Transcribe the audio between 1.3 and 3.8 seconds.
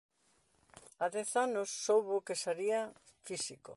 anos soubo que sería físico.